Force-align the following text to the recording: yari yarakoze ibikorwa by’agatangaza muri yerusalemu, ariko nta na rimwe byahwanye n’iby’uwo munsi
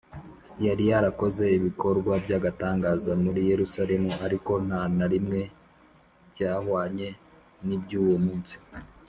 yari 0.65 0.83
yarakoze 0.91 1.43
ibikorwa 1.57 2.13
by’agatangaza 2.25 3.11
muri 3.23 3.41
yerusalemu, 3.51 4.11
ariko 4.25 4.51
nta 4.65 4.81
na 4.97 5.05
rimwe 5.13 5.41
byahwanye 6.31 7.07
n’iby’uwo 7.65 8.17
munsi 8.25 8.55